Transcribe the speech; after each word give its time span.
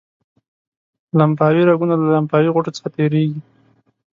لمفاوي 1.17 1.63
رګونه 1.69 1.93
له 2.01 2.05
لمفاوي 2.15 2.49
غوټو 2.55 2.75
څخه 2.77 2.89
تیریږي. 2.95 3.39